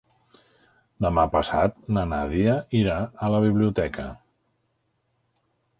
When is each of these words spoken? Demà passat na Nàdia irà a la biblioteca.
Demà 1.05 1.25
passat 1.35 1.77
na 1.97 2.07
Nàdia 2.15 2.57
irà 2.83 2.99
a 3.27 3.31
la 3.35 3.45
biblioteca. 3.47 4.09